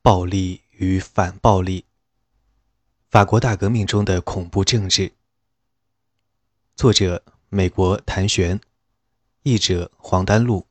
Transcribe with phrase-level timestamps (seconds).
[0.00, 1.84] 暴力与反暴力。
[3.10, 5.12] 法国大革命中的恐怖政治。
[6.76, 8.60] 作者：美国谭旋，
[9.42, 10.66] 译者：黄丹露，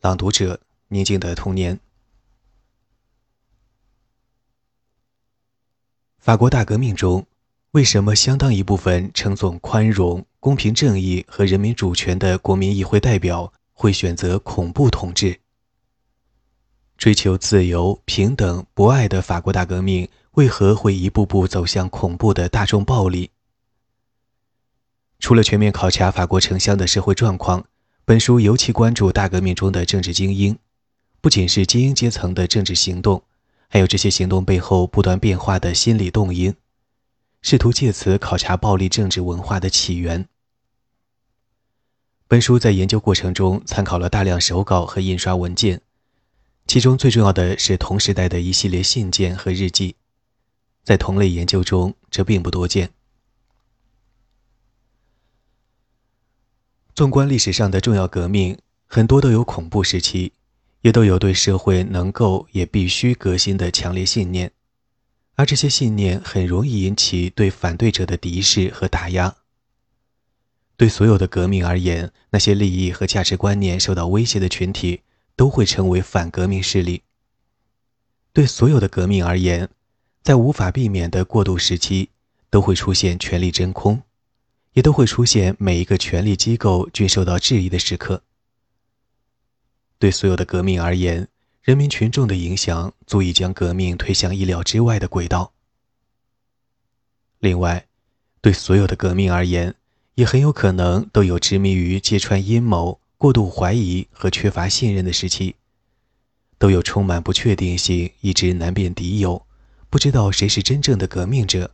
[0.00, 1.78] 朗读者：宁静的童年。
[6.18, 7.24] 法国大革命中，
[7.70, 15.40] 为什么相当一部分称颂宽容、公平正义和人民主权的国民议会代表会选择恐怖统治？
[16.98, 23.30] 追求自由、平等、博爱的法国大革命为何会一步步走向恐怖的大众暴力？
[25.18, 27.64] 除了全面考察法国城乡的社会状况，
[28.04, 30.58] 本书尤其关注大革命中的政治精英，
[31.20, 33.22] 不仅是精英阶层的政治行动。
[33.68, 36.54] 还有这些行动背后不断变化的心理动因，
[37.42, 40.28] 试图借此考察暴力政治文化的起源。
[42.28, 45.80] 本书在研究过程中参考了大量手稿和印刷文件，
[46.66, 49.96] 其中最重要的是同时代的一系列信件和日记，
[50.82, 52.90] 在同类研究中这并不多见。
[56.94, 60.32] 纵观历史上的重要革命，很多都有恐怖时期。
[60.82, 64.52] 也都有对社会能够也必须革新的强烈信念，
[65.34, 69.34] 而这些信念很容易引起对反对者的敌视和打压。
[70.76, 75.00] 对所有的革命而言，那些利益和价值观念受到威胁的群体
[75.36, 77.02] 都会成为反革命势力。
[78.32, 79.68] 对所有的革命而言，
[80.22, 82.10] 在无法避免的过渡时期，
[82.50, 84.02] 都会出现权力真空，
[84.72, 88.22] 也都会出现每一个权力机构均受到质疑的时刻。
[89.98, 91.28] 对所有的革命而言，
[91.62, 95.52] 人民群众的影响足以将革命推向意料之外的轨道。
[97.38, 97.86] 另外，
[98.40, 99.74] 对所有的革命而言，
[100.16, 105.56] 也很有可能都有执迷于揭穿阴谋、过度怀疑和缺乏信任的时期，
[106.58, 109.46] 都有充满不确定性一直难辨敌友，
[109.90, 111.72] 不知道谁是真正的革命者，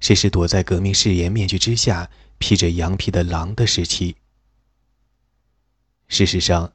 [0.00, 4.16] 谁是躲在革命誓言面具之下披着羊皮的狼的时期。
[6.08, 6.72] 事实上。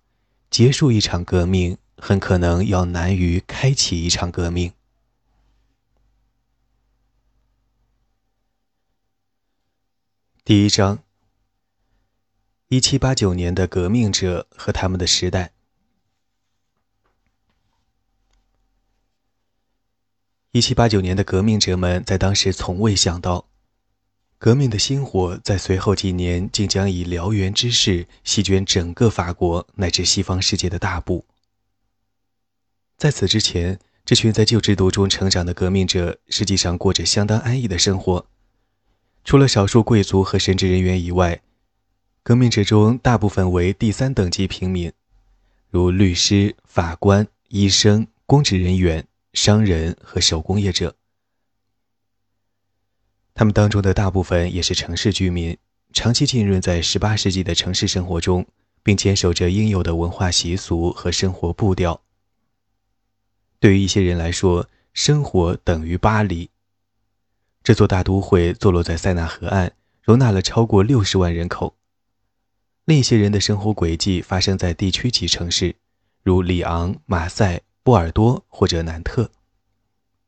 [0.50, 4.74] 结束一场革命，很可能要难于开启一场革命。
[10.44, 11.04] 第一章：
[12.72, 15.54] 一七八九年的革命者和他们的时代。
[20.52, 23.48] 一七八九年的革命者们在当时从未想到。
[24.38, 31.26] 革命的星火在随后几年竟将以燎原之势席卷整个法国乃至西方世界的大部。
[32.98, 38.28] 在此之前，这群在旧制度中成长的革命者实际上过着相当安逸的生活。
[39.26, 41.42] 除了少数贵族和神职人员以外，
[42.22, 44.92] 革命者中大部分为第三等级平民，
[45.70, 50.96] 如律师、法官、医生、公职人员、商人和手工业者。
[53.34, 55.58] 他们当中的大部分也是城市居民，
[55.94, 58.46] 长期浸润在18世纪的城市生活中，
[58.84, 62.02] 并坚守着应有的文化习俗和生活步调。
[63.60, 66.50] 对于一些人来说，生活等于巴黎。
[67.64, 71.76] 这座大都会坐落在塞纳河岸，容纳了超过60万人口。
[72.90, 75.76] 另一些人的生活轨迹发生在地区级城市，
[76.24, 79.30] 如里昂、马赛、波尔多或者南特。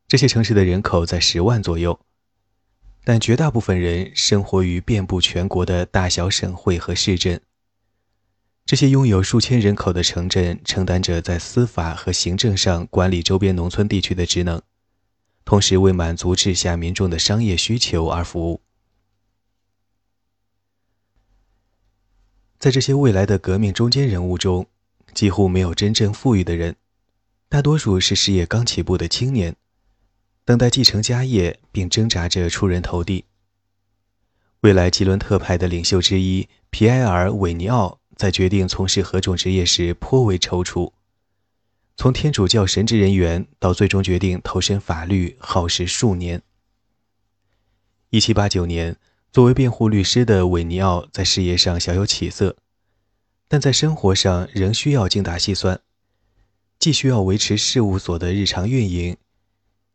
[0.07, 2.00] 这些城市的人口在10万左右。
[3.03, 7.41] 但绝大部分人生活于遍布全国的大小省会和市镇。
[8.67, 14.61] 这些拥有数千人口的城镇承担着在司法和行政上管理周边农村地区的职能，
[15.44, 18.61] 同时为满足治下民众的商业需求而服务。
[22.61, 24.67] 在这些未来的革命中间人物中，
[25.16, 26.75] 几乎没有真正富裕的人，
[27.49, 29.55] 大多数是事业刚起步的青年。
[30.45, 33.25] 等待继承家业，并挣扎着出人头地。
[34.59, 40.91] 未来吉伦特派的领袖之一皮埃尔·韦尼奥在决定从事何种职业时颇为踌躇。
[41.97, 46.44] 从天主教神职人员到最终决定投身法律，耗时数年。
[48.12, 48.97] 1789年，
[49.31, 52.57] 作为辩护律师的韦尼奥在事业上小有起色，
[53.48, 55.80] 但在生活上仍需要精打细算，
[56.78, 59.16] 既需要维持事务所的日常运营。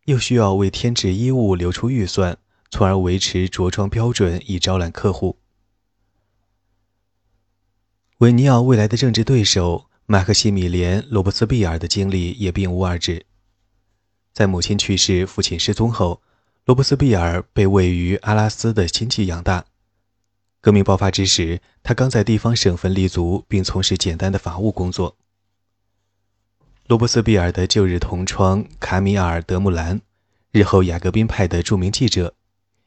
[0.07, 2.39] 又需要为添置衣物留出预算，
[2.71, 5.37] 从而维持着装标准以招揽客户。
[8.19, 13.27] 维尼奥未来的政治对手马克西米连·罗伯斯庇尔的经历也并无二致。
[14.33, 16.23] 在母亲去世、父亲失踪后，
[16.67, 19.67] 罗伯斯庇尔被位于阿拉斯的亲戚养大。
[20.61, 25.17] 革命爆发之时，他刚在地方省份立足，并从事简单的法务工作。
[26.89, 30.01] 罗伯斯庇尔的旧日同窗卡米尔·德穆兰，
[30.51, 32.35] 日后雅各宾派的著名记者，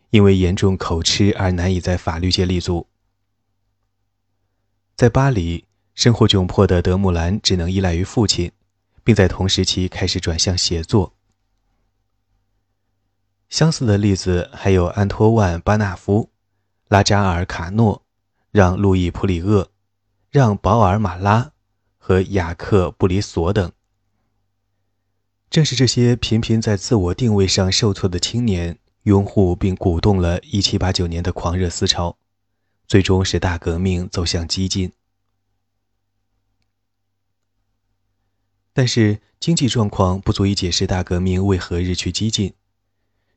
[0.10, 2.86] 因为严重口吃而难以在法律界立足。
[4.98, 5.64] 在巴黎，
[5.96, 8.52] 生活窘迫的德穆兰只能依赖于父亲，
[9.06, 11.14] 并在同时期开始转向写作。
[13.50, 16.30] 相似的例子还有安托万·巴纳夫、
[16.88, 18.04] 拉扎尔·卡诺、
[18.51, 19.72] 让·路易·普里厄、
[20.30, 21.51] 让·保尔·马拉
[21.98, 23.72] 和雅克·布里索等。
[25.50, 32.18] 正是这些频频在自我定位上受挫的青年，拥护并鼓动了1789年的狂热思潮，
[32.88, 34.94] 最终使大革命走向激进。
[38.74, 42.54] 但是，经济状况不足以解释大革命为何日趋激进。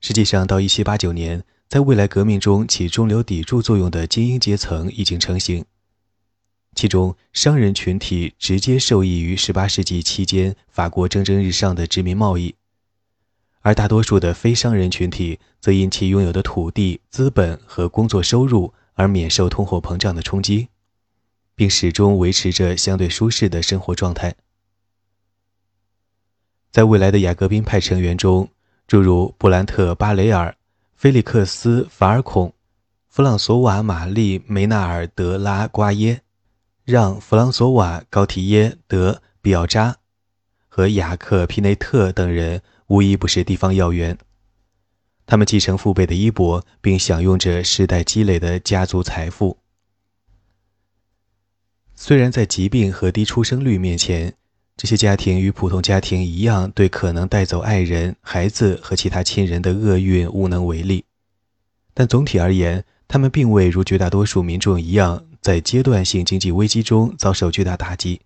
[0.02, 5.64] 实际上，到1789年，在未来革命中起中流砥柱作用的精英阶层已经成型，
[6.75, 12.56] 其中商人群体直接受益于18世纪期间法国蒸蒸日上的殖民贸易，
[13.60, 20.66] 而大多数的非商人群体则因其拥有的土地、资本和工作收入而免受通货膨胀的冲击，
[21.55, 24.34] 并始终维持着相对舒适的生活状态。
[26.72, 28.50] 在未来的雅各宾派成员中，
[28.93, 30.55] 诸如布兰特·巴雷尔、
[30.94, 32.53] 菲利克斯·法尔孔、
[33.09, 36.21] 弗朗索瓦·玛丽·梅纳尔·德拉瓜耶、
[36.85, 39.97] 让·弗朗索瓦·高提耶·德比奥扎
[40.69, 44.19] 和雅克·皮内特等人，无一不是地方要员。
[45.25, 49.56] 他们继承父辈的衣钵，并享用着世代积累的家族财富。
[51.94, 54.35] 虽然在疾病和低出生率面前，
[54.76, 61.04] 这些家庭与普通家庭一样，对可能带走爱人、孩子和其他亲人的厄运无能为力。
[61.94, 68.22] 但总体而言，他们并未如绝大多数民众一样，在阶段性经济危机中遭受巨大打击。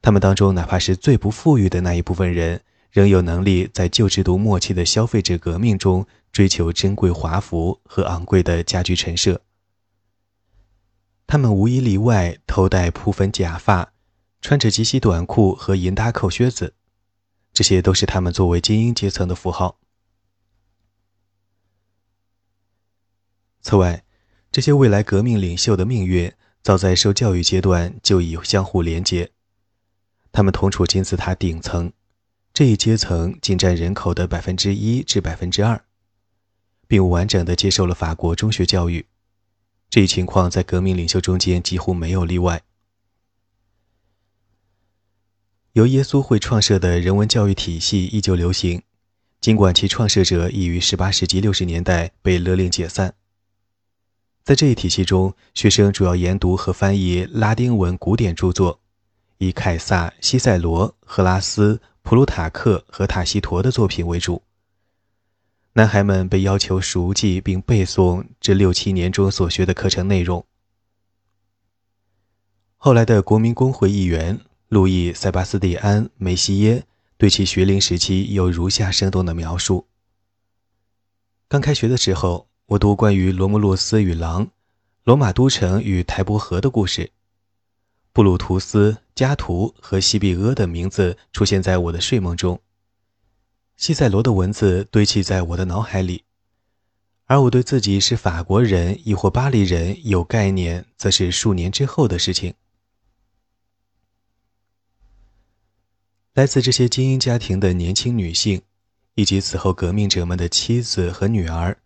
[0.00, 2.60] 他们当中，哪怕是最不富裕的那一部分人，
[2.92, 9.40] 仍有能力在旧制度末期的消费者革命中追求珍贵华服和昂贵的家居陈设。
[11.26, 13.92] 他们无一例外头戴铺粉假发。
[14.40, 16.74] 穿着及膝短裤和银搭扣靴子，
[17.52, 19.78] 这些都是他们作为精英阶层的符号。
[23.60, 24.04] 此外，
[24.50, 26.32] 这些未来革命领袖的命运
[26.62, 29.32] 早在受教育阶段就已相互连接。
[30.32, 31.92] 他们同处金字塔顶层，
[32.54, 35.84] 这一阶层仅占人口的百分之一至百分之二，
[36.86, 39.06] 并完整的接受了法国中学教育。
[39.90, 42.62] 这一情况在革命领袖中间几乎没有例外。
[45.78, 48.82] 由耶稣会创设的人文教育体系依旧流行，
[49.40, 53.14] 尽管其创设者已于18世纪60年代被勒令解散。
[54.42, 58.80] 在这一体系中，学生主要研读和翻译拉丁文古典著作，
[59.36, 64.42] 以凯撒、西塞罗、赫拉斯、普鲁塔克和塔西佗的作品为主。
[65.74, 70.44] 男孩们被要求熟记并背诵这六七年中所学的课程内容。
[72.76, 74.40] 后来的国民工会议员。
[74.68, 76.84] 路易·塞巴斯蒂安·梅西耶
[77.16, 79.86] 对其学龄时期有如下生动的描述：
[81.48, 84.50] 刚开学的时候，我读关于罗慕洛斯与狼、
[85.04, 87.10] 罗马都城与台伯河的故事，
[88.12, 92.60] 布鲁图斯、加图和西庇阿的名字出现在我的睡梦中，
[93.78, 96.24] 西塞罗的文字堆砌在我的脑海里，
[97.24, 102.52] 而我对自己是法国人亦或巴黎人有概念，则是数年之后的事情。
[106.38, 108.62] 来自这些精英家庭的年轻女性，
[109.16, 111.76] 以及此后革命者们的妻子和女儿，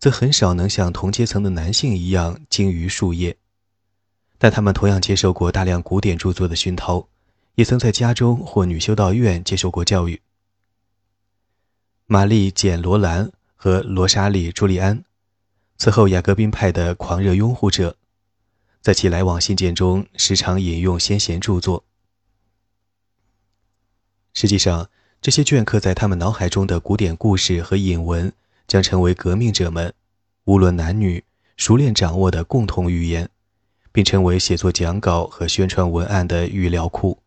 [0.00, 3.36] 则很少能像同阶层的男性一样精于术业，
[4.36, 7.06] 但他们同样接受过大量古典著作的熏陶，
[7.54, 10.20] 也曾在家中或女修道院接受过教育。
[12.06, 15.04] 玛丽·简·罗兰和罗莎莉·朱利安，
[15.78, 17.94] 此后雅各宾派的狂热拥护者，
[18.80, 21.84] 在其来往信件中时常引用先贤著作。
[24.32, 24.88] 实际上，
[25.20, 28.32] 这些镌刻在他们脑海中的古典故事和引文，
[28.66, 29.92] 将成为革命者们
[30.44, 31.24] 无论男女
[31.56, 33.28] 熟练掌握的共同语言，
[33.92, 37.18] 并成为写作讲稿和宣传文案的语料库。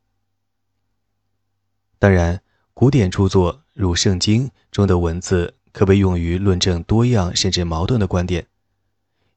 [2.00, 2.42] 当然，
[2.74, 8.48] 古典著作如《圣经》中的文字可被用于论证多样甚至矛盾的观点，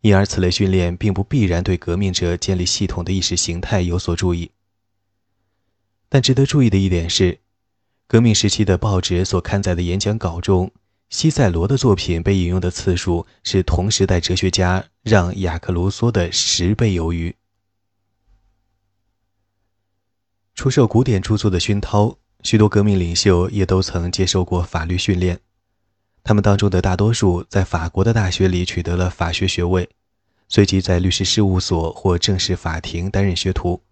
[0.00, 4.52] 因而此类训练并不必然对革命者建立系统的意识形态有所注意。
[6.08, 7.40] 但值得注意的一点是。
[8.08, 10.70] 革命时期的报纸所刊载的演讲稿中，
[11.10, 17.34] 西塞罗的作品被引用的次数是同时代哲学家让·雅克·卢梭的十倍有余。
[20.54, 25.40] 出售古典著作的熏陶，许多革命领袖也都曾接受过法律训练，
[26.22, 29.90] 他们当中的大多数在法国的大学里取得了法学学位，
[30.48, 33.82] 随即在律师事务所或正式法庭担任学徒。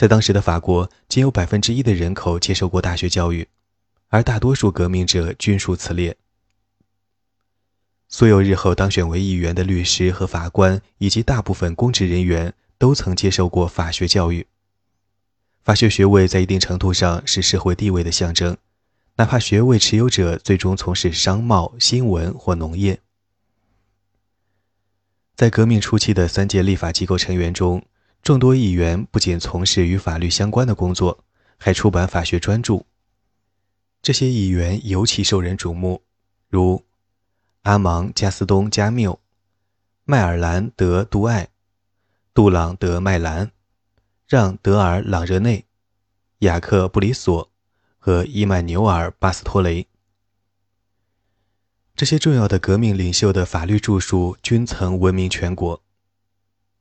[0.00, 3.46] 在当时的法国，仅有百分之一的人口接受过大学教育，
[4.08, 6.16] 而大多数革命者均属此列。
[8.08, 14.46] 所有日后当选为议员的律师和法官，以及大部分公职人员，都曾接受过法学教育。
[15.62, 18.56] 法学学位在一定程度上是社会地位的象征，
[19.16, 22.98] 哪怕学位持有者最终从事商贸、新闻或农业。
[25.36, 27.84] 在革命初期的三届立法机构成员中，
[28.22, 31.24] 众多议员不仅从事与法律相关的工作，
[31.56, 32.84] 还出版法学专著。
[34.02, 36.02] 这些议员尤其受人瞩目，
[36.48, 36.84] 如
[37.62, 39.20] 阿芒·加斯东·加缪、
[40.04, 41.48] 麦尔兰·德·杜艾、
[42.32, 43.50] 杜朗·德·麦兰、
[44.26, 45.64] 让·德尔·朗热内、
[46.38, 47.50] 雅克·布里索
[47.98, 49.86] 和伊曼纽尔·巴斯托雷。
[51.96, 55.82] 这些重要的革命领袖的法律著述均曾闻名全国。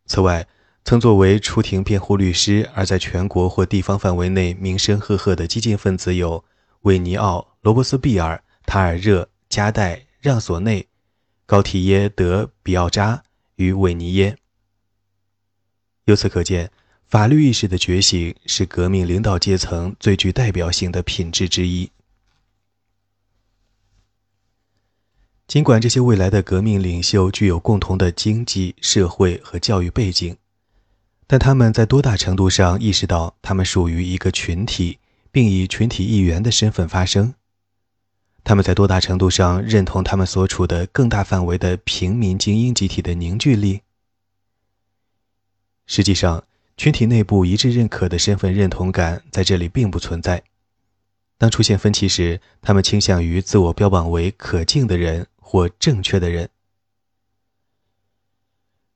[0.05, 0.47] 此外，
[0.85, 6.43] 曾作为出庭辩护律师而在全国或地方范围内名声赫赫的激进分子有
[6.81, 10.87] 韦尼奥、罗伯斯庇尔、塔尔热、加代、让索内、
[11.45, 13.23] 高提耶德比奥扎
[13.55, 14.37] 与韦尼耶。
[16.05, 16.71] 由此可见，
[17.05, 21.91] 法律意识的觉醒是革命领导阶层最具代表性的品质之一。
[25.45, 30.35] 尽管这些未来的革命领袖具有共同的经济社会和教育背景。
[31.31, 34.97] 但他们在多大程度上意识到他们属于一个群体，
[35.31, 37.35] 并以群体一员的身份发声？
[38.43, 43.81] 他们在多大程度上认同他们所处的更大范围的平民精英集体的凝聚力？
[45.85, 46.43] 实际上，
[46.75, 50.41] 群体内部一致认可的身份认同感在这里并不存在。
[51.37, 56.49] 当出现分歧时，他们倾向于自我标榜为可敬的人或正确的人。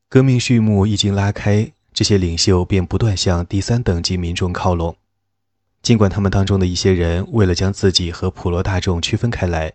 [0.09, 1.71] 革命序幕一经拉开。
[1.93, 4.97] 这些领袖便不断向第三等级民众靠拢，
[5.81, 9.73] 尽管他们当中的一些人为了将自己和普罗大众区分开来，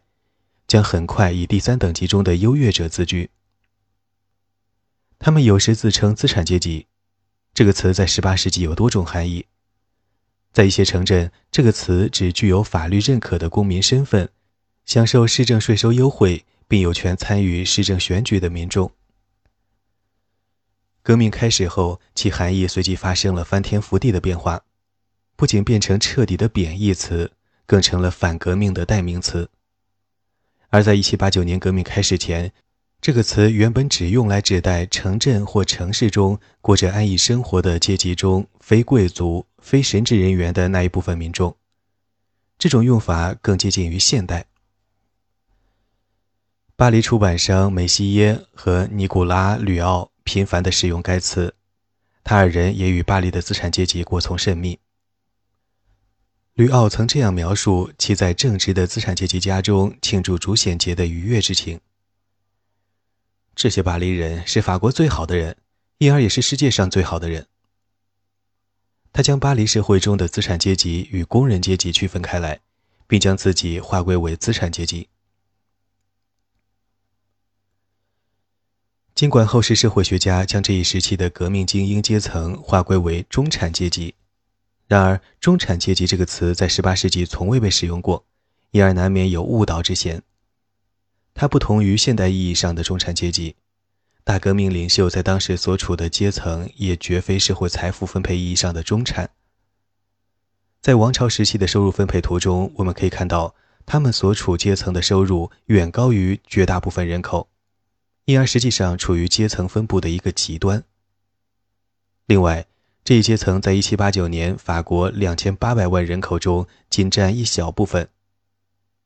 [0.66, 3.30] 将很快以第三等级中的优越者自居。
[5.18, 6.86] 他们有时自称资产阶级，
[7.54, 9.46] 这个词在18世纪有多种含义。
[10.52, 14.28] 在一些城镇，这个词指具有法律认可的公民身份、
[14.84, 18.90] 享受市政税收优惠并有权参与市政选举的民众。
[21.08, 24.60] 革命开始后，其含义随即发生了翻天覆地的变化，
[25.36, 27.32] 不仅变成彻底的贬义词，
[27.64, 29.48] 更成了反革命的代名词。
[30.68, 32.52] 而在1789年革命开始前，
[33.00, 41.56] 这个词原本只用来指代城镇或城市中过着安逸生活的阶级中非贵族、非神职人员的那一部分民众。
[42.58, 44.44] 这种用法更接近于现代。
[46.76, 50.10] 巴黎出版商梅西耶和尼古拉·吕奥。
[50.28, 51.54] 频繁地使用该词，
[52.22, 54.78] 他二人也与巴黎的资产阶级过从甚密。
[56.52, 61.80] 吕奥曾这样描述其在正直的资产阶级家中庆祝主显节的愉悦之情
[63.56, 65.56] ：“这些巴黎人是法国最好的人，
[65.96, 67.46] 因而也是世界上最好的人。”
[69.14, 72.60] 他将巴黎社会中的资产阶级与工人阶级区分开来，
[73.06, 75.08] 并将自己划归为资产阶级。
[79.18, 84.14] 尽管后世社会学家将这一时期的革命精英阶层划归为中产阶级，
[84.86, 88.24] 然而“中产阶级”这个词在18世纪从未被使用过，
[88.70, 90.22] 因而难免有误导之嫌。
[91.34, 93.56] 它不同于现代意义上的中产阶级，
[94.22, 99.30] 大革命领袖在当时所处的阶层也绝非社会财富分配意义上的中产。
[100.80, 107.48] 在王朝时期的收入分配图中，我们可以看到，他们所处阶层的收入远高于绝大部分人口。
[108.28, 110.84] 因而实际上处于阶层分布的一个极端。
[112.26, 112.66] 另外，
[113.02, 118.10] 这一阶层在1789年法国2800万人口中仅占一小部分，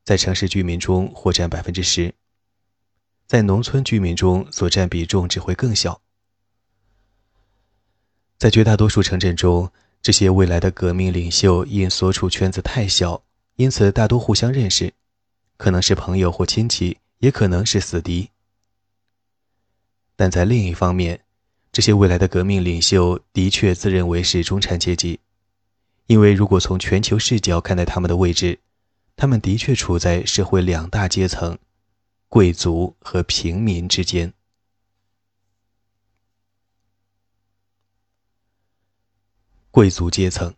[0.03, 2.13] 在城市居民中或占百分之十，
[3.29, 6.01] 在农村居民中所占比重只会更小。
[8.39, 9.71] 在绝大多数城镇中，
[10.03, 13.23] 这些未来的革命领袖因所处圈子太小，
[13.55, 14.93] 因此大多互相认识，
[15.57, 18.32] 可能是朋友或亲戚，也可能是死敌。
[20.17, 21.25] 但在另一方面，
[21.73, 25.21] 这些未来的革命领袖的确自认为是中产阶级，
[26.07, 28.61] 因为如果从全球视角看待他们的位置，
[29.17, 31.59] 他们的确处在社会两大阶层——
[32.29, 34.33] 贵族和平民之间。
[39.71, 40.55] 贵族阶层，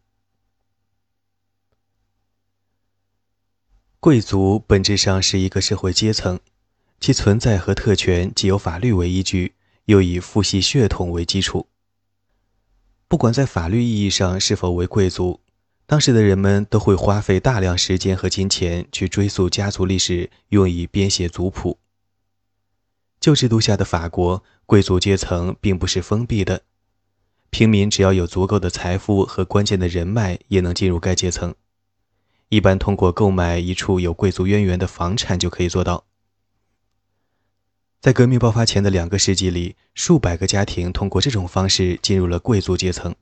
[4.00, 6.40] 贵族本质上是一个社会阶层，
[7.04, 9.52] 其存在和特权既有法律为依据，
[9.84, 11.66] 又以父系血统为基础。
[13.08, 15.42] 不管在法律意义上是否为贵族，
[15.84, 21.78] 当时的人们都会花费大量时间和金钱去追溯家族历史，用以编写族谱。
[23.20, 26.62] 旧制度下的法国贵族阶层并不是封闭的，
[27.50, 31.54] 平民只要有足够的财富和关键的人脉，也能进入该阶层。
[32.48, 36.06] 一般通过购买一处有贵族渊源的房产就可以做到。
[38.04, 43.14] 在革命爆发前的两个世纪里，数百个家庭通过这种方式进入了贵族阶层。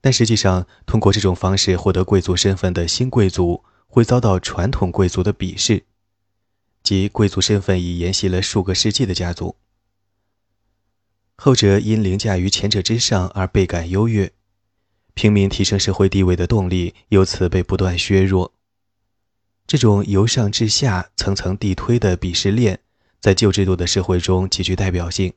[0.00, 5.84] 但实际上，通过这种方式获得贵族身份的新贵族会遭到传统贵族的鄙视。
[6.82, 9.56] 即贵族身份已沿袭了数个世纪的家族，
[11.36, 14.32] 后者因凌驾于前者之上而倍感优越，
[15.12, 18.54] 平民提升社会地位的动力由此被不断削弱。
[19.66, 22.80] 这种由上至下层层递推的鄙视链，
[23.22, 25.32] 在旧制度的社会中极具代表性，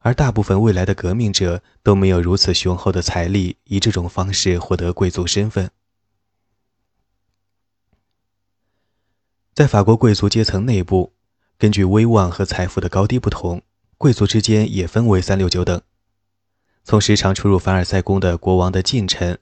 [0.00, 5.70] 而大部分未来的革命者都没有如此雄厚的财力，以这种方式获得贵族身份。
[9.54, 11.12] 在法国贵族阶层内部，
[11.56, 13.62] 根据威望和财富的高低不同，
[13.96, 15.80] 贵族之间也分为三六九等。
[16.82, 19.38] 从时常出入凡尔赛宫的国王的近臣，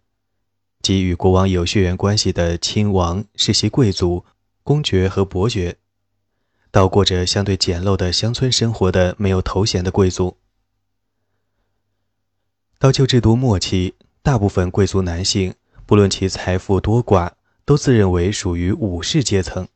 [0.83, 4.27] 及与国王有血缘关系的亲王、世袭贵族、
[4.63, 5.79] 公爵和伯爵，
[6.71, 10.37] 到过着相对简陋的乡村生活的没有头衔的贵族。
[12.79, 17.33] 到旧制度末期，大部分贵族男性，不论其财富多寡，
[17.65, 19.69] 都自认为属于武士阶层。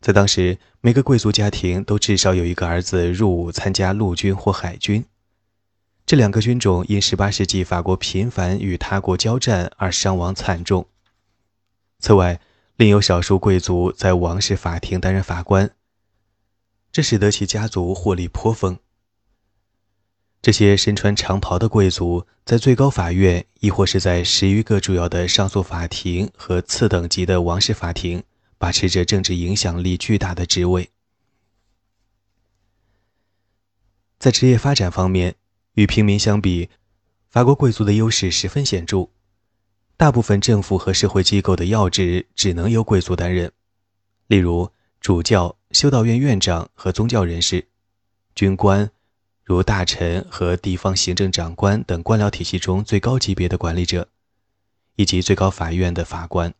[0.00, 5.04] 在当时，每个贵族家庭都至少有一个儿子入伍参加陆军或海军。
[6.04, 10.86] 这两个军种因18世纪法国频繁与他国交战而伤亡惨重。
[11.98, 12.38] 此外，
[12.76, 15.70] 另有少数贵族在王室法庭担任法官，
[16.94, 18.78] 这使得其家族获利颇丰。
[20.40, 28.22] 这些身穿长袍的贵族在最高法院，亦或是在十余个主要的上诉法庭和次等级的王室法庭。
[28.56, 30.88] 把持着政治影响力巨大的职位，
[34.18, 35.34] 在职业发展方面，
[35.74, 36.70] 与平民相比，
[37.28, 39.08] 法国贵族的优势十分显著。
[39.98, 43.52] 大部分政府和社会机构的要职只能由贵族担任，
[44.28, 47.64] 例如主教、修道院院长和宗教人士；
[48.36, 48.88] 军官，
[49.42, 54.08] 如大臣和地方行政长官等官僚体系中最高级别的管理者，
[54.94, 56.54] 以及最高法院的法官。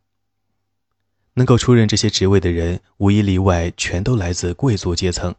[1.35, 5.33] 能够出任这些职位的人，无一例外，全都来自贵族阶层。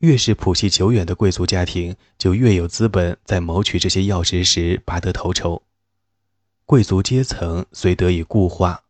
[0.00, 5.62] 越是谱系久远的贵族家庭，就越有资本在谋取这些要职时拔得头筹。
[6.66, 8.81] 贵族阶层虽得以固化，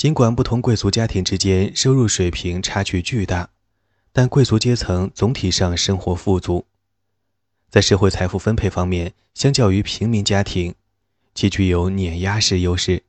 [0.00, 3.50] 尽管不同贵族家庭之间收入水平差距巨大，
[4.14, 6.64] 但贵族阶层总体上生活富足。
[7.68, 10.74] 在社会财富分配方面，相较于平民家庭。
[11.34, 13.02] 其具有碾压式优势。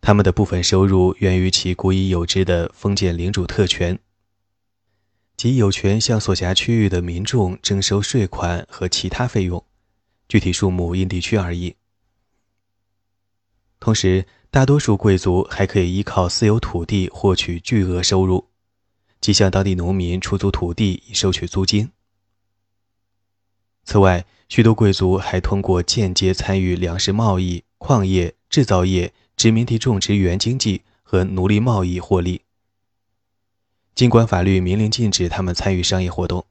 [0.00, 3.98] 他们的部分收入源于其古已有之的封建领主特权，
[5.36, 9.62] 即有权向所辖区域的民众征收税款和其他费用，
[10.30, 11.76] 具体数目因地区而异。
[13.78, 18.46] 同时，大多数贵族还可以依靠私有土地获取巨额收入，
[19.20, 21.90] 即向当地农民出租土地以收取租金。
[23.84, 32.42] 此外，许多贵族还通过间接参与粮食贸易、矿业、制造业、殖民地种植园经济和奴隶贸易获利。
[33.94, 36.46] 尽管法律明令禁止他们参与商业活动，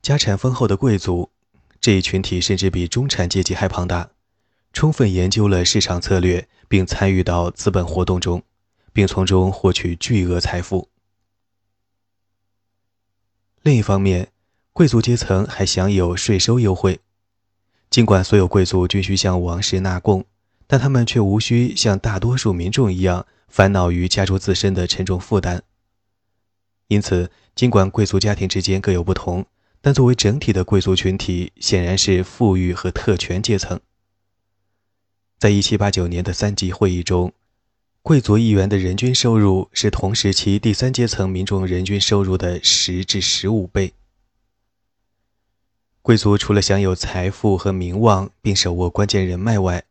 [0.00, 1.30] 家产丰厚的贵族
[1.78, 4.10] 这一群体甚至比中产阶级还庞大，
[4.78, 8.44] 充分研究了市场策略，并参与到资本活动中，
[8.92, 10.88] 并从中获取巨额财富。
[13.62, 14.28] 另一方面，
[14.72, 17.00] 贵族阶层还享有税收优惠，
[17.90, 20.24] 尽管所有贵族均需向王室纳贡，
[20.68, 25.64] 但他们却无需像大多数民众一样烦恼于家族自身的沉重负担。
[26.86, 29.44] 因此，尽管贵族家庭之间各有不同，
[29.80, 33.80] 但作为整体的贵族群体显然是富裕和特权阶层。
[35.38, 37.32] 在1789年的三级会议中，
[38.02, 43.94] 贵族议员的人均收入是同时期第三阶层民众人均收入的十至十五倍。
[46.02, 49.84] 贵族除了享有财富和名望，并手握关键人脉外，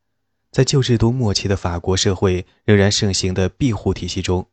[0.51, 4.47] 在旧制度末期的法国社会仍然盛行的庇护体系中，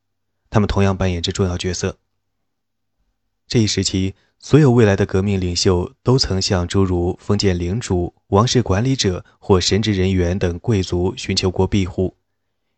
[0.49, 1.99] 他们同样扮演着重要角色。
[3.49, 4.15] 这一时期，
[4.47, 12.15] 所有未来的革命领袖都曾向诸如封建领主、王室管理者或神职人员等贵族寻求过庇护，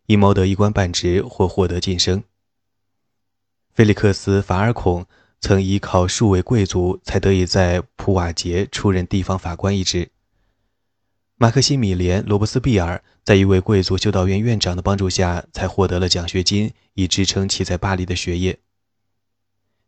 [0.07, 2.22] 以谋得一官半职或获得晋升。
[3.74, 5.07] 菲利克斯·法尔孔
[5.40, 10.11] 曾依靠数位贵族才得以在普瓦捷出任地方法官一职。
[11.35, 18.61] 马克西米连·罗伯斯庇尔在一位贵族修道院院长的帮助下，才获得了奖学金，以支撑其在巴黎的学业。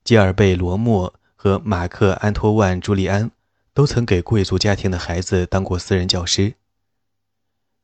[0.02, 3.31] 吉尔贝·罗默和马克·安托万·朱利安
[3.72, 6.55] 都曾给贵族家庭的孩子当过私人教师。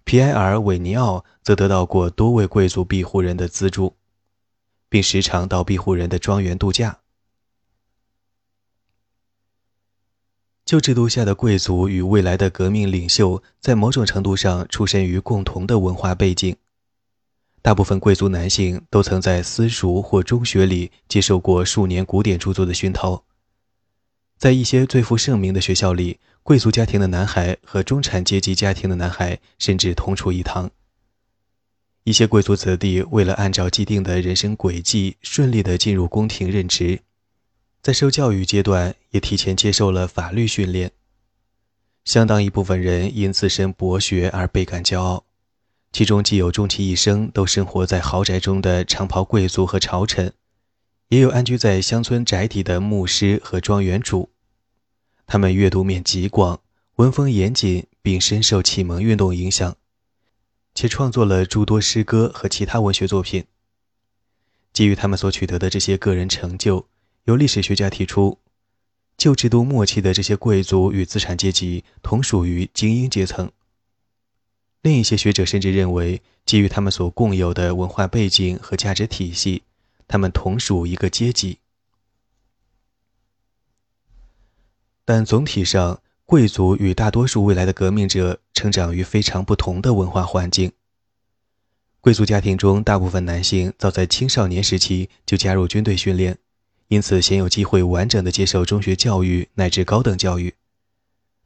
[0.02, 3.94] 皮埃尔·韦尼奥则得到过多位贵族庇护人的资助，
[4.88, 6.98] 并时常到庇护人的庄园度假。
[10.64, 16.56] 旧制度下的贵族与未来的革命领袖，在某种程度上出身于共同的文化背景。
[17.62, 23.22] 大部分贵族男性都曾在私塾或中学里接受过数年古典著作的熏陶。
[24.36, 30.70] 在一些最负盛名的学校里，贵族家庭的男孩和中产阶级家庭的男孩甚至同处一堂。
[32.02, 37.00] 一些贵族子弟为了按照既定的人生轨迹顺利地进入宫廷任职。
[37.80, 40.92] 在受教育阶段，也提前接受了法律训练。
[42.04, 45.24] 相当一部分人因自身博学而倍感骄傲，
[45.92, 50.32] 其中既有终其一生都生活在豪宅中的长袍贵族和朝臣，
[51.08, 54.30] 也有安居在乡村宅邸的牧师和庄园主。
[55.26, 56.60] 他们阅读面极广，
[56.96, 59.76] 文风严谨，并深受启蒙运动影响，
[60.74, 63.44] 且创作了诸多诗歌和其他文学作品。
[64.72, 66.88] 基于他们所取得的这些个人成就。
[67.24, 68.38] 有历史学家提出，
[69.16, 73.50] 旧制度末期的这些贵族与资产阶级同属于精英阶层。
[74.82, 79.62] 另一些学者甚至认为，基于他们所共有的文化背景和价值体系，
[80.06, 81.58] 他们同属一个阶级。
[85.04, 90.72] 但总体上，贵族与大多数未来的革命者成长于非常不同的文化环境。
[92.00, 96.38] 贵族家庭中，大部分男性早在青少年时期就加入军队训练。
[96.88, 100.54] 因此，鲜有机会完整的接受中学教育乃至高等教育。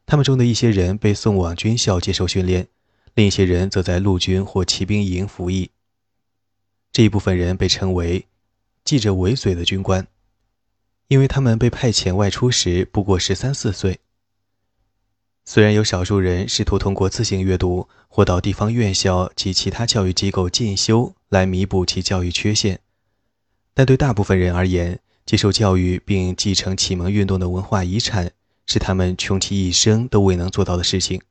[0.05, 2.67] 他们中的一些人被送往军校接受训练，
[3.13, 5.71] 另一些人则在陆军或骑兵营服役。
[6.91, 8.25] 这一部分人被称为
[8.85, 10.07] “系着尾嘴的军官”，
[11.07, 13.99] 因为他们被派遣外出时不过十三四岁。
[15.45, 22.79] 虽然有少数人试图通过自行阅读或到地方院校及其他教育机构进修来弥补其教育缺陷，
[23.73, 28.31] 但对大部分人而言，接受教育并继承启蒙运动的文化遗产，
[28.67, 31.21] 是他们穷其一生都未能做到的事情。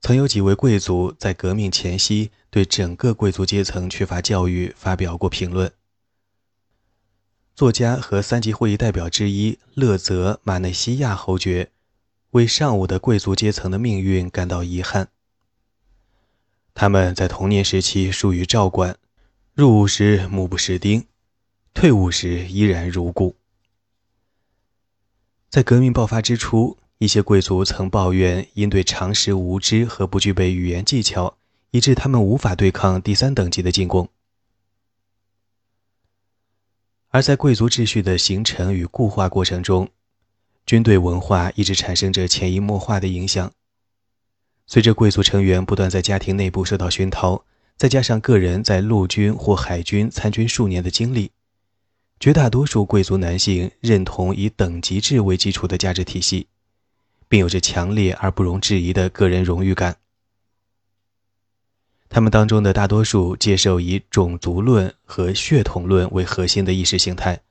[0.00, 5.72] 曾有几位贵族在革命前夕对整个贵族阶层缺乏教育发表过评论。
[7.54, 11.70] 作家和三级会议代表之一勒泽·马内西亚侯爵
[12.32, 15.08] 为上午的贵族阶层的命运感到遗憾。
[16.74, 18.98] 他们在童年时期疏于照管，
[19.54, 21.06] 入伍时目不识丁。
[21.72, 23.36] 退伍时依然如故。
[25.48, 31.36] 在革命爆发之初，一些贵族曾抱怨因对常识无知和不具备语言技巧，
[31.70, 34.08] 以致他们无法对抗第三等级的进攻。
[37.08, 39.88] 而在贵族秩序的形成与固化过程中，
[40.64, 43.52] 军队文化一直产生着潜移默化的影响。
[44.66, 47.44] 随着贵族成员不断在家庭内部受到熏陶，
[47.76, 51.30] 再加上个人在陆军或海军参军数年的经历。
[52.18, 56.48] 绝大多数贵族男性认同以等级制为基础的价值体系，
[57.28, 59.96] 并有着强烈而不容置疑的个人荣誉感。
[62.08, 67.42] 他们当中的大多数接受以种族论和血统论为核心的意识形态，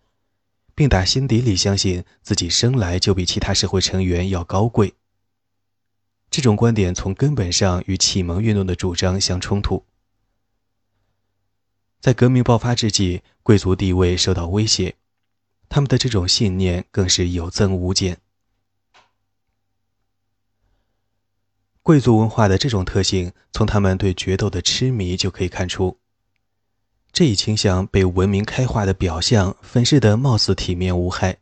[0.74, 4.94] 并打心底里相信自己生来就比其他社会成员要高贵。
[6.32, 9.86] 这种观点从根本上与启蒙运动的主张相冲突。
[12.00, 14.96] 在革命爆发之际，贵族地位受到威胁，
[15.70, 18.20] 他们的这种信念更是有增无减。
[21.86, 26.00] 贵族文化的这种特性，从他们对决斗的痴迷就可以看出。
[27.12, 31.38] 这一倾向被文明开化的表象粉饰得貌似体面无害，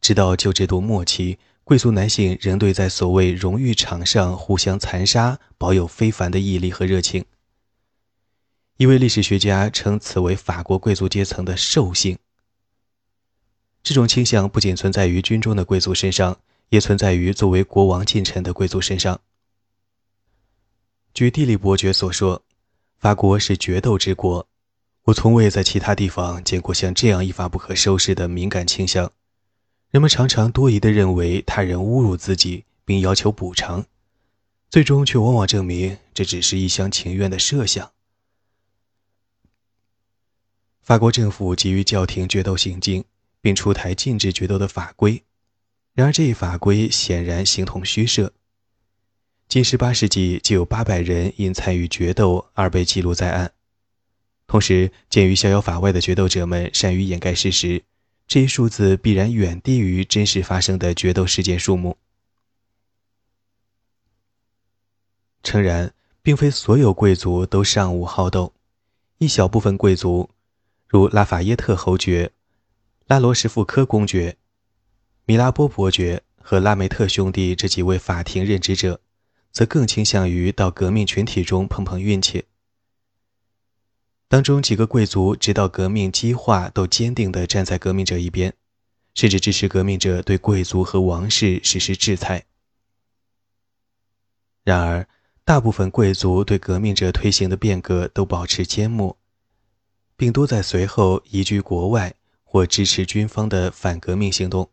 [0.00, 7.24] 直到旧制度末期，贵族男性仍对在所谓荣誉场上互相残杀保有非凡的毅力和热情。
[8.76, 12.16] 一位历史学家称此为法国贵族阶层的兽性。
[13.82, 19.18] 这种倾向不仅存在于军中的贵族身上，也存在于作为国王近臣的贵族身上。
[21.14, 22.42] 据地理伯爵所说，
[22.98, 24.48] 法国是决斗之国，
[25.02, 29.12] 我从未在其他地方见过像这样一发不可收拾的敏感倾向。
[29.90, 33.84] 人们常常多疑地认为他人侮辱自己，并要求补偿，
[34.70, 37.92] 最终却往往证明这只是一厢情愿的设想。
[40.80, 43.04] 法国政府急于叫停决斗行径，
[43.42, 45.22] 并出台禁止决斗的法规。
[45.92, 48.32] 然而，这一法规显然形同虚设。
[49.52, 53.52] 近18世纪就有800人因参与决斗而被记录在案。
[54.46, 57.82] 同时，鉴于逍遥法外的决斗者们善于掩盖事实，
[58.26, 61.98] 这一数字必然远低于真实发生的决斗事件数目。
[65.42, 68.54] 诚然，并非所有贵族都尚武好斗，
[69.18, 70.30] 一小部分贵族，
[70.88, 72.32] 如拉法耶特侯爵、
[73.06, 74.38] 拉罗什富科公爵。
[75.26, 78.98] 米拉波伯爵和拉梅特兄弟这几位法庭任职者，
[79.52, 82.46] 则更倾向于到革命群体中碰碰运气。
[84.26, 88.54] 当中几个贵族直到革命激化，都坚定地站在革命者一边，
[89.14, 92.46] 甚至支持革命者对贵族和王室实施制裁。
[94.64, 95.06] 然而，
[95.44, 99.18] 大部分贵族对革命者推行的变革都保持缄默，
[100.16, 104.70] 并多在随后移居国外或支持军方的反革命行动。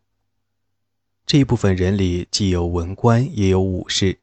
[1.26, 4.19] 这一部分人里既有文官，也有武士，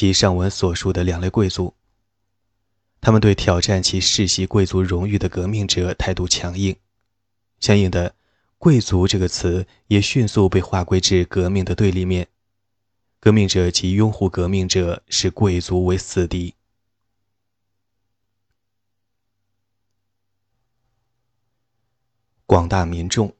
[0.00, 1.74] 及上文所述的两类贵族。
[3.02, 6.74] 他们对挑战其世袭贵族荣誉的革命者态度强硬，
[7.58, 8.14] 相应的
[8.56, 12.28] ，“贵族”这个词也迅速被划归至革命的对立面。
[13.18, 16.54] 革命者及拥护革命者视贵族为死敌。
[22.46, 23.36] 广大民众。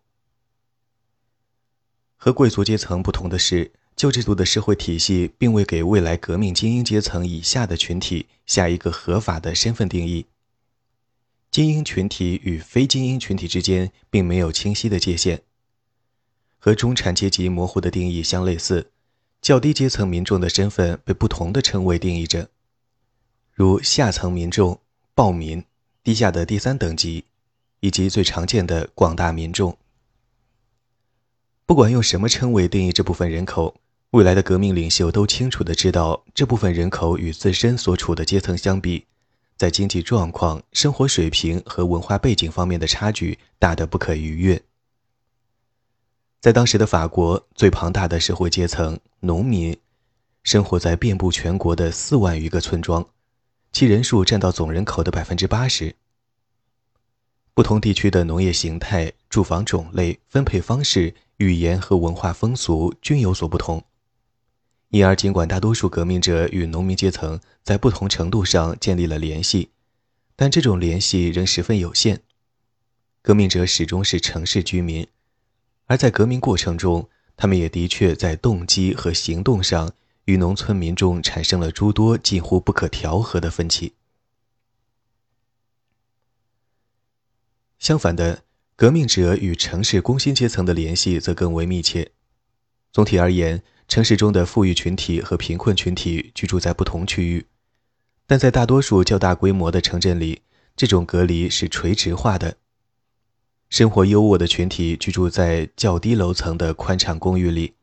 [2.19, 10.27] 和贵族阶层不同的是，旧制度的社会体系并未给未来革命精英阶层以下的群体下一个合法的身份定义。
[11.51, 15.43] 精英群体与非精英群体之间并没有清晰的界限，
[16.59, 18.91] 和中产阶级模糊的定义相类似。
[19.43, 22.51] 较低阶层民众的身份被不同的称谓定义着，
[23.53, 24.79] 如下层民众、
[25.15, 25.65] 暴民、
[26.05, 27.25] 低下的第三等级，
[27.81, 29.79] 以及最常见的广大民众。
[31.71, 33.77] 不管用什么称谓定义这部分人口，
[34.11, 39.07] 未来的革命领袖都清楚地知道，这部分人口与自身所处的阶层相比，
[39.57, 44.61] 在经济状况、生活水平和文化背景方面的差距大得不可逾越。
[46.41, 49.79] 在当时的法国，最庞大的社会阶层——农民，
[50.43, 53.07] 生活在遍布全国的四万余个村庄，
[53.71, 55.95] 其人数占到总人口的百分之八十。
[57.55, 61.15] 不同地区的农业形态、住房种类、分配方式。
[61.41, 63.83] 语言和文化风俗均有所不同，
[64.91, 69.71] 因而尽管大多数革命者与农民阶层在不同程度上建立了联系，
[70.37, 72.21] 但这种联系仍十分有限。
[73.23, 75.07] 革命者始终是城市居民，
[75.87, 79.95] 而在革命过程中，他们也的确在动机和行动上
[80.27, 83.95] 与农村民众产生了诸多近乎不可调和的分歧。
[87.79, 88.43] 相反的。
[88.81, 92.13] 革命者与城市工薪阶层的联系则更为密切。
[92.91, 97.45] 总体而言，城市中的富裕群体和贫困群体居住在不同区域，
[98.27, 100.41] 但在大多数较大规模的城镇里，
[100.75, 102.57] 这种隔离是垂直化的。
[103.69, 107.75] 生活优渥的群体居住在较低楼层的宽敞公寓里，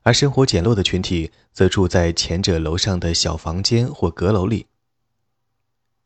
[0.00, 4.64] 而生活简陋的群体则住在前者楼上的小房间或阁楼里。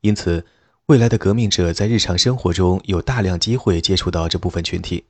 [0.00, 0.44] 因此。
[0.86, 5.04] 未来的革命者在日常生活中有大量机会接触到这部分群体，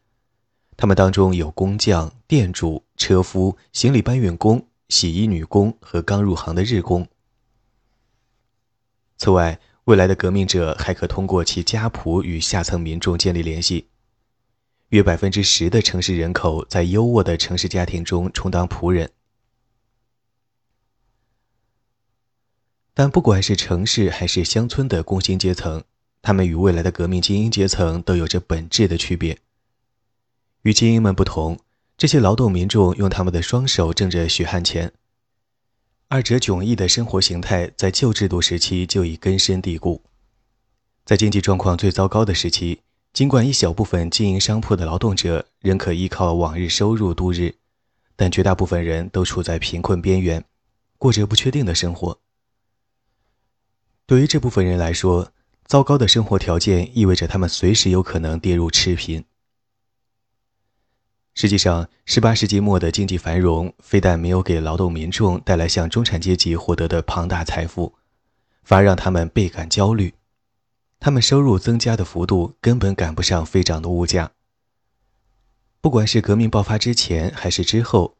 [0.76, 7.08] 他们当中有工匠、店主、车夫、行李搬运工、洗衣女工和刚入行的日工。
[9.16, 13.86] 此外，未来的革命者还可通过其家仆与下层民众建立联系。
[14.90, 19.10] 约百分之十的城市人口在优渥的城市家庭中充当仆人。
[22.94, 25.82] 但不管是城市还是乡村的工薪阶层，
[26.20, 29.38] 他们与未来的革命精英阶层都有着本质的区别。
[30.62, 31.58] 与精英们不同，
[31.96, 34.92] 这些劳动民众用他们的双手挣着血汗钱。
[36.08, 40.02] 二者迥异的生活形态在旧制度时期就已根深蒂固。
[41.06, 42.80] 在经济状况最糟糕的时期，
[43.14, 47.54] 尽管一小部分经营商铺的劳动者仍可依靠往日收入度日，
[48.14, 50.44] 但绝大部分人都处在贫困边缘，
[50.98, 52.18] 过着不确定的生活。
[54.06, 55.32] 对于这部分人来说，
[55.64, 59.24] 糟糕的生活条件意味着他们随时有可能跌入赤贫。
[61.34, 67.94] 实际上，18世纪末的经济繁荣非但没有给劳动民众带来像中产阶级获得的庞大财富，
[68.62, 70.12] 反而让他们倍感焦虑。
[71.00, 74.32] 他们收入增加的幅度根本赶不上飞涨的物价。
[75.80, 78.14] 不管是革命爆发之前还是之后，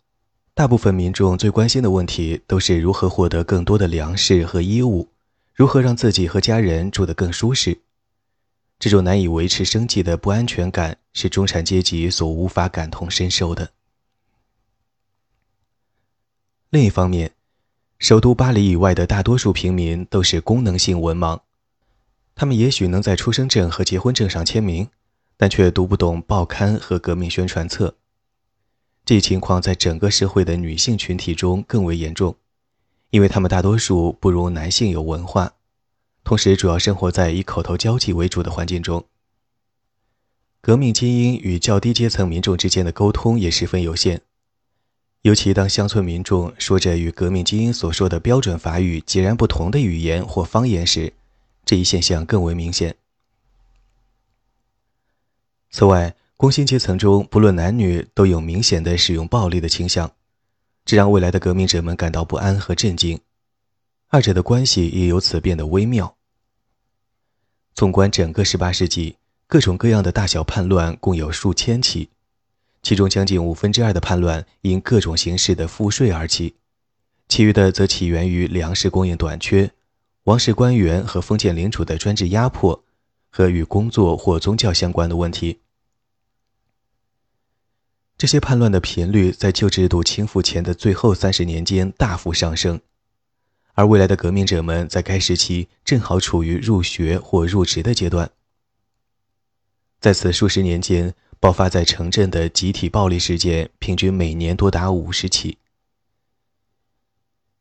[0.55, 5.11] 大部分民众最关心的问题都是如何获得更多的粮食和衣物，
[5.55, 7.81] 如何让自己和家人住得更舒适。
[8.79, 13.73] 这种难以维持生计的不安全感是中产阶级所无法感同身受的。
[16.71, 17.33] 另一方面，
[17.99, 21.41] 首都巴黎以外的大多数平民都是功能性文盲，
[22.35, 24.89] 他们也许能在出生证和结婚证上签名，
[25.37, 27.95] 但却读不懂报刊和革命宣传册。
[29.05, 32.37] 这一情况在整个社会的女性群体中更为严重，
[33.13, 35.53] 因为他们大多数不如男性有文化。
[36.25, 39.05] 同时，主要生活在以口头交际为主的环境中。
[40.63, 44.23] 革命精英与较低阶层民众之间的沟通也十分有限，
[45.23, 51.13] 尤其当乡村民众说着与革命精英所说的标准法语截然不同的语言或方言时，
[51.67, 52.97] 这一现象更为明显。
[55.71, 60.13] 此外，工薪阶层中不论男女都有明显的使用暴力的倾向，
[60.85, 63.21] 这让未来的革命者们感到不安和震惊。
[64.09, 66.17] 二者的关系也由此变得微妙。
[67.75, 69.17] 纵观整个18世纪，
[69.47, 72.11] 各种各样的大小叛乱共有数千起，
[72.83, 76.57] 其中将近五分之二的叛乱因各种形式的赋税而起，
[77.29, 79.71] 其余的则起源于粮食供应短缺、
[80.25, 82.85] 王室官员和封建领主的专制压迫
[83.31, 85.61] 和与工作或宗教相关的问题。
[88.23, 92.81] 这些叛乱的频率在旧制度倾覆前的最后三十年间大幅上升。
[93.73, 98.31] 而未来的革命者们在该时期正好处于入学或入职的阶段。
[99.99, 105.59] 在此数十年间，爆发在城镇的集体暴力事件平均每年多达五十起。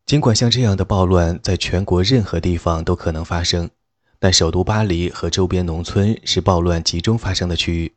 [0.05, 3.71] 尽管像这样的暴乱在全国任何地方都可能发生，
[4.19, 7.93] 但首都巴黎和周边农村是暴乱集中发生的区域。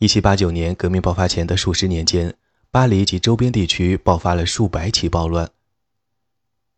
[0.00, 2.34] 1789年革命爆发前的数十年间，
[2.70, 5.50] 巴黎及周边地区爆发了数百起暴乱。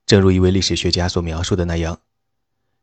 [0.07, 2.01] 正如一位历史学家所描述的那样，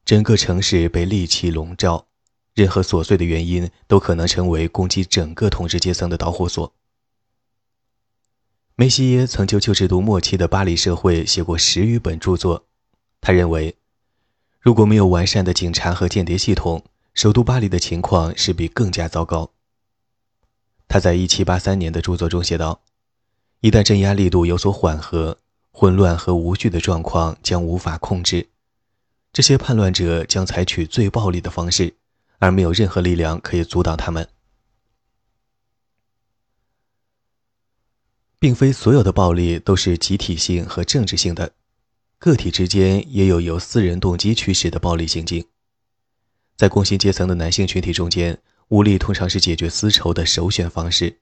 [0.03, 2.07] 整个城市被戾气笼罩，
[2.53, 6.73] 任何琐碎的原因都可能成为攻击整个统治阶层的导火索。
[8.75, 12.65] 梅西耶曾就旧制度末期的巴黎社会写过十余本著作。
[13.21, 13.77] 他认为，
[14.59, 19.51] 如果没有完善的警察和间谍系统，首都巴黎的情况势必更加糟糕。
[20.87, 22.81] 他在1783年的著作中写道
[23.61, 25.39] ：“一旦镇压力度有所缓和。”
[25.77, 28.47] 混乱和无序的状况将无法控制，
[29.33, 31.97] 这些叛乱者将采取最暴力的方式，
[32.39, 34.29] 而没有任何力量可以阻挡他们。
[38.39, 41.51] 并非所有的暴力都是集体性和政治性的，
[42.19, 45.45] 个体之间也有由私人动机驱使的暴力行径。
[46.55, 51.17] 在工薪阶层的男性群体中间，武力通常是解决私仇的首选方式。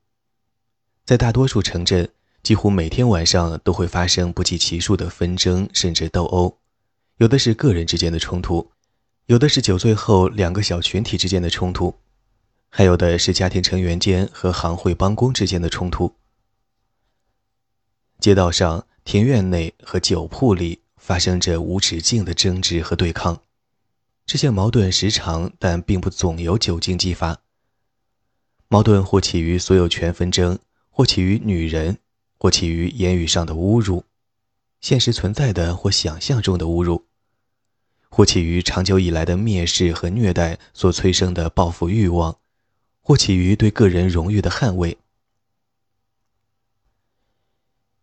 [1.05, 2.09] 在大多数城镇。
[2.43, 6.59] 几乎每天晚上都会发生不计其数的纷争，甚至斗殴。
[7.15, 8.69] 有的是个人之间的冲突，
[9.27, 11.95] 有的是酒醉后两个小群体之间的冲突，
[12.67, 16.13] 还有的是家庭成员间和行会帮工之间的冲突。
[18.19, 23.41] 街道上、庭院内和酒铺里发生着无止境的争执和对抗，
[24.25, 27.41] 这些矛盾时常，但并不总由酒精激发。
[28.67, 30.59] 矛盾或起于所有权纷争，
[30.89, 31.99] 或起于女人。
[32.35, 34.03] 或起于言语上的侮辱，
[34.81, 37.05] 现实存在的或想象中的侮辱；
[38.09, 42.33] 或起于长久以来的蔑视和虐待所催生的报复欲望；
[42.99, 44.97] 或起于对个人荣誉的捍卫。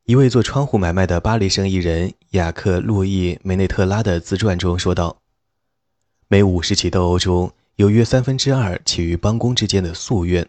[0.04, 5.20] 一位做窗户买卖的巴黎生意人雅克·路易·梅内特拉的自传中说道
[6.32, 10.48] ：“每五十起斗殴中有约三分之二起于帮工之间的夙愿，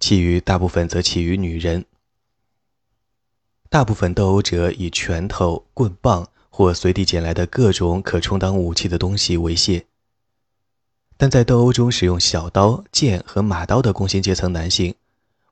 [0.00, 1.84] 其余大部分则起于女人。”
[3.68, 9.84] 大部分斗殴者以拳头、棍棒或随地捡来的各种可充当武器的东西为械，
[11.18, 14.94] 但在斗殴中使用小刀、剑和马刀的工薪阶层男性，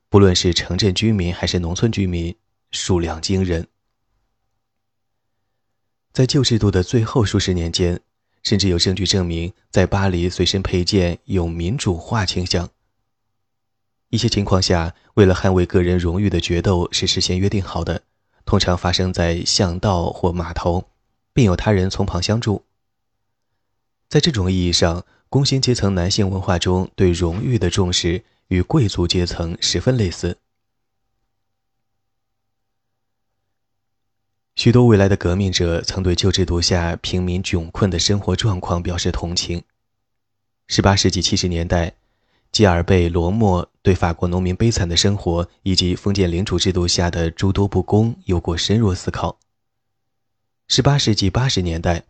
[0.09, 2.35] 不论是城镇居民还是农村居民，
[2.71, 3.69] 数量惊人。
[6.15, 8.01] 在旧制度的最后数十年间，
[8.43, 12.69] 甚至有证据证明，在巴黎随身佩剑有民主化倾向。
[14.09, 18.03] 一些情况下，为了捍卫个人荣誉的决斗是事先约定好的。
[18.45, 20.89] 通常发生在巷道或码头，
[21.33, 22.65] 并有他人从旁相助。
[24.09, 30.39] 在这种意义上，工薪阶层男性文化中对荣誉的重视与贵族阶层十分类似。
[34.61, 39.63] 许多未来的革命者曾对旧制度下平民窘困的生活状况表示同情。
[40.69, 41.95] 18世纪70年代，
[42.53, 49.39] 吉尔贝罗莫对法国农民悲惨的生活以及封建领主制度下的诸多不公有过深入思考。
[50.69, 52.05] 18世纪80年代，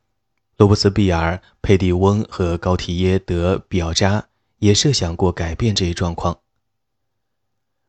[0.56, 4.26] 罗伯斯庇尔、佩蒂翁和高提耶德比奥扎
[4.58, 6.40] 也设想过改变这一状况。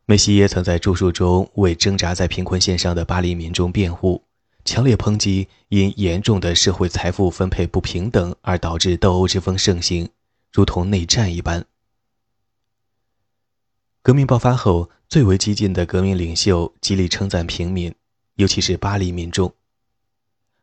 [0.05, 4.21] 梅西耶曾在著述中为挣扎在贫困线上的巴黎民众辩护，
[4.63, 10.09] 强烈抨击因严重的社会财富分配不平等而导致斗殴之风盛行，
[10.51, 11.65] 如同内战一般。
[14.03, 17.93] 革命爆发后，最为激进的革命领袖极力称赞平民，
[18.35, 19.53] 尤其是巴黎民众。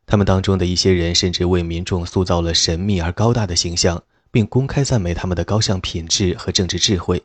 [0.05, 7.23] 他们当中的一些人甚至为民众塑造了神秘而高大的形象，并公开赞美他们的高尚品质和政治智慧。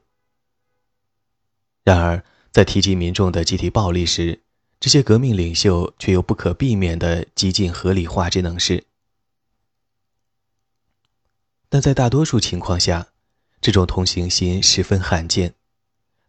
[1.83, 2.22] 然而，
[2.53, 4.41] 在提及民众的集体暴力时，
[4.85, 8.85] 这些革命领袖却又不可避免地极尽合理化之能事。
[11.70, 13.07] 但在大多数情况下，
[13.62, 15.55] 这种同情心十分罕见。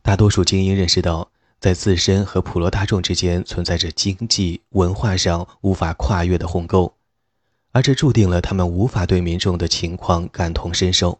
[0.01, 1.29] 大多数精英认识到，
[1.59, 6.95] 在自身和普罗大众之间存在着经济、文化上无法跨越的鸿沟，
[7.73, 11.19] 而这注定了他们无法对民众的情况感同身受。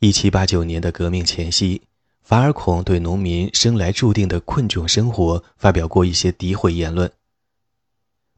[0.00, 1.82] 一七八九年的革命前夕，
[2.28, 7.10] 法尔孔对农民生来注定的困窘生活发表过一些诋毁言论。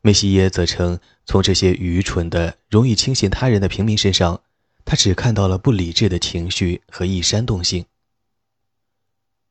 [0.01, 4.41] 梅西耶则称，从这些愚蠢的、容易轻信他人的平民身上，
[4.85, 7.85] 他只看到了不理智的情绪和易煽动性。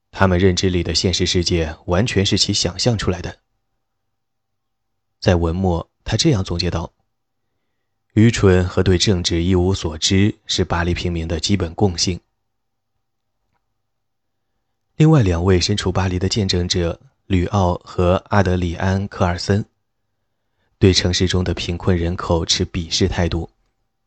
[0.10, 3.40] 他们认知里的现实世界完全是其想象出来的。
[5.20, 6.94] 在文末，他这样总结道。
[8.14, 12.18] 愚蠢和对政治一无所知是巴黎平民的基本共性。
[15.00, 19.64] 另外两位身处巴黎的见证者吕奥和阿德里安·科尔森，
[20.78, 23.50] 对城市中的贫困人口持鄙视态度，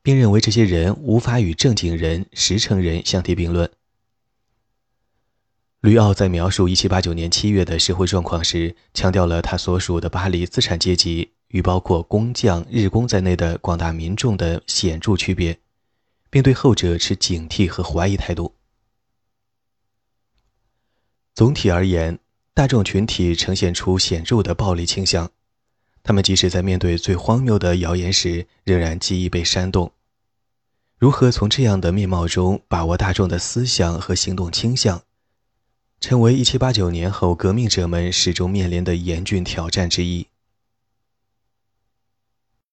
[0.02, 3.70] 并认为这些人无法与正经人、实诚人相提并论。
[5.80, 11.30] 吕奥在描述1789年7月的社会状况时，强调了他所属的巴黎资产阶级。
[11.48, 15.58] 与包括工匠、日工在内的广大民众的显著区别，
[16.28, 18.54] 并对后者持警惕和怀疑态度。
[21.34, 22.18] 总体而言，
[22.52, 25.30] 大众群体呈现出显著的暴力倾向，
[26.02, 29.92] 他们即使在面对最荒谬的谣言时，仍然极易被煽动。
[30.98, 35.02] 如何从这样的面貌中把握大众的思想和行动倾向，
[36.00, 40.26] 成为1789年后革命者们始终面临的严峻挑战之一。